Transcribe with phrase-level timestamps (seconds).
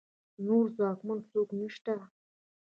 [0.45, 1.93] نور ځواکمن څوک نشته